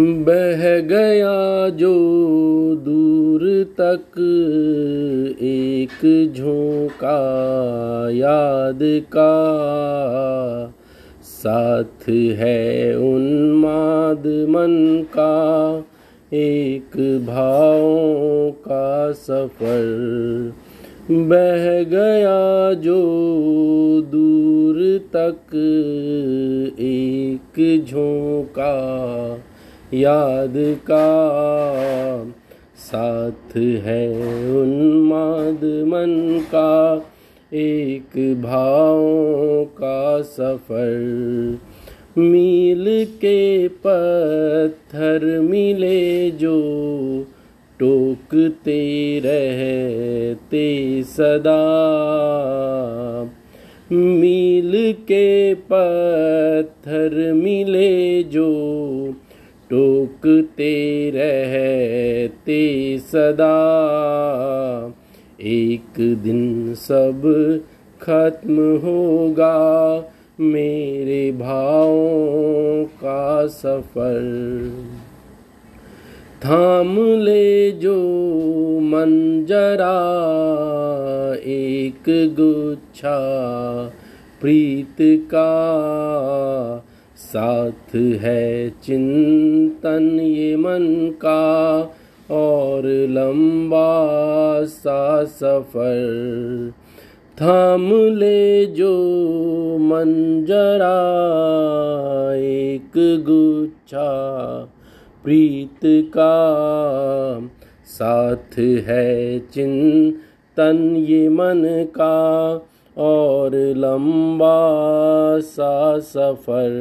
[0.00, 1.94] बह गया जो
[2.74, 3.40] दूर
[3.80, 4.18] तक
[5.42, 7.18] एक झोंका
[8.10, 10.74] याद का।
[11.22, 15.84] साथ है उन्माद मन का,
[16.32, 16.96] एक
[17.26, 20.52] भावों का सफ़र।
[21.10, 23.00] बह गया जो
[24.12, 25.54] दूर तक
[26.80, 28.74] एक झोंका
[29.94, 31.06] याद का
[32.76, 34.08] साथ है
[34.60, 37.06] उन्माद मन का,
[37.52, 39.00] एक भाव
[39.64, 41.58] का सफ़र।
[42.18, 46.58] मील के पत्थर मिले जो
[47.78, 51.64] टोकते रहते सदा।
[53.92, 58.97] मील के पत्थर मिले जो
[59.70, 63.58] टोकते रहते सदा।
[65.40, 67.22] एक दिन सब
[68.02, 69.98] खत्म होगा,
[70.40, 74.72] मेरे भावों का सफ़र।
[76.44, 77.96] थाम ले जो
[78.80, 79.98] मन जरा,
[81.34, 83.18] एक गुच्छा
[84.40, 85.48] प्रीत का।
[87.18, 91.80] साथ है चिंतन ये मन का,
[92.30, 96.72] और लंबा सा सफ़र।
[97.40, 98.92] थाम ले जो
[99.78, 100.98] मन जरा,
[102.36, 104.08] एक गुच्छा
[105.24, 106.30] प्रीत का।
[107.86, 112.56] साथ है चिंतन ये मन का
[112.98, 114.58] और लंबा
[115.38, 116.72] सा सफ़र।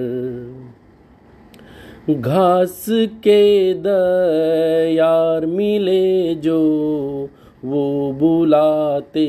[2.10, 6.60] घास के दयार मिले जो
[7.66, 9.28] वो बुलाते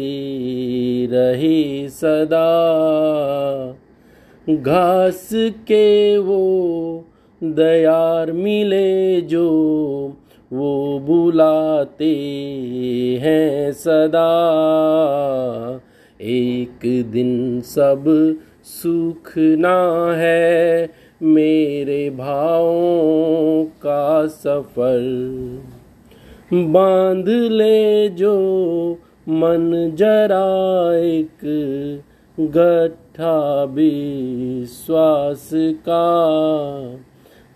[1.10, 2.48] रहे सदा।
[4.50, 7.04] घास के वो
[7.44, 9.48] दयार मिले जो
[10.52, 12.14] वो बुलाते
[13.22, 14.30] हैं सदा।
[16.20, 18.04] एक दिन सब
[18.64, 20.90] सूखना है,
[21.22, 25.62] मेरे भावों का सफ़र।
[26.52, 28.34] बाँध ले जो
[29.28, 31.44] मन जरा एक
[32.40, 36.06] गठा विश्वास का।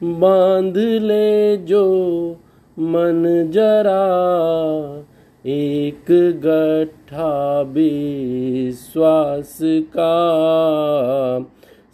[0.03, 1.87] बाँध ले जो
[2.79, 4.03] मन जरा
[5.47, 6.05] एक
[6.45, 9.59] गठा विश्वास
[9.97, 10.13] का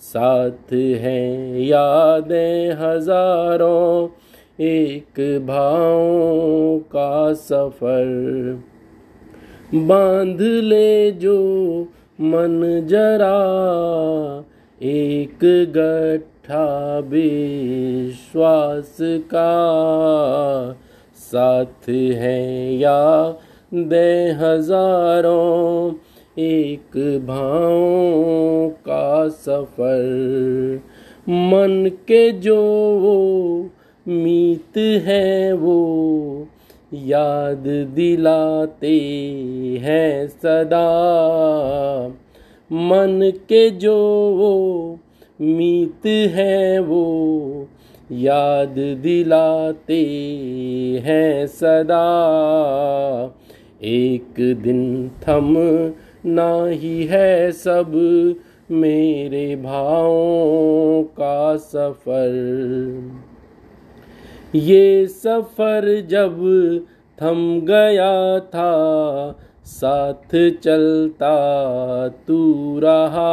[0.01, 4.09] साथ हैं यादें हज़ारों
[4.61, 8.63] एक भाव का सफ़र।
[9.75, 11.39] बाँध ले जो
[12.21, 13.39] मन जरा,
[14.83, 15.39] एक
[15.77, 19.51] गठा विश्वास का
[21.19, 23.01] साथ है या
[23.75, 25.95] दे हज़ारों,
[26.39, 26.97] एक
[27.27, 30.81] भाव का सफ़र।
[31.29, 32.57] मन के जो
[32.99, 33.17] वो
[34.07, 35.79] मीत है वो
[36.95, 37.65] याद
[37.95, 38.97] दिलाते
[39.81, 40.87] हैं सदा।
[42.71, 43.97] मन के जो
[44.37, 44.55] वो
[45.41, 47.05] मीत है वो
[48.13, 50.03] याद दिलाते
[51.05, 52.05] हैं सदा।
[53.83, 55.55] एक दिन थम
[56.27, 57.93] ना ही है सब
[58.71, 62.33] मेरे भावों का सफ़र।
[64.55, 66.37] ये सफ़र जब
[67.23, 68.73] थम गया था,
[69.65, 71.35] साथ चलता
[72.09, 73.29] तू रहा।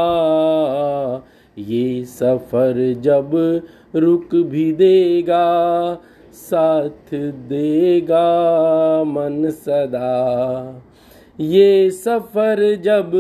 [1.60, 3.32] ये सफ़र जब
[3.96, 5.46] रुक भी देगा,
[6.34, 7.14] साथ
[7.50, 8.24] देगा
[9.04, 10.82] मन सदा।
[11.40, 13.12] ये सफ़र जब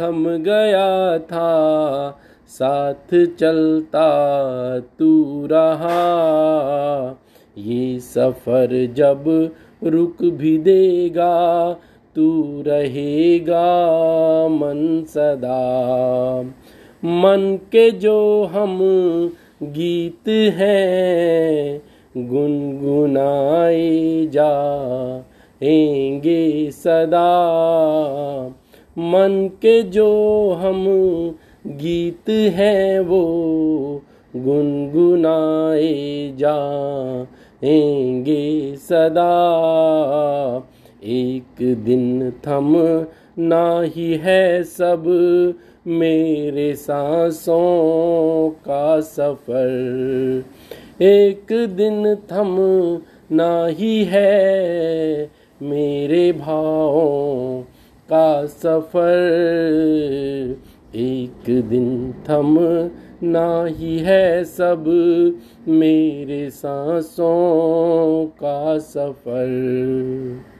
[0.00, 4.08] थम गया था, साथ चलता
[4.78, 6.00] तू रहा।
[7.58, 9.50] ये सफ़र जब
[9.84, 11.72] रुक भी देगा,
[12.14, 13.68] तू रहेगा
[14.48, 15.58] मन सदा।
[17.04, 18.78] मन के जो हम
[19.62, 21.82] गीत हैं,
[22.16, 27.28] गुनगुनाए जाएँगे सदा।
[28.98, 30.84] मन के जो हम
[31.66, 34.02] गीत हैं, वो
[34.36, 40.68] गुनगुनाए जाएँगे सदा।
[41.04, 43.04] एक दिन थम
[43.38, 45.04] ना ही है सब
[45.86, 50.44] मेरे सांसों का सफ़र।
[51.02, 52.56] एक दिन थम
[53.32, 55.30] ना ही है
[55.62, 57.62] मेरे भावों
[58.12, 59.18] का सफ़र।
[60.94, 62.56] एक दिन थम
[63.22, 64.84] ना ही है सब
[65.68, 70.57] मेरे सांसों का सफ़र।